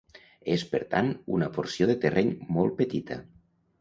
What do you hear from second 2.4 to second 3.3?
molt petita.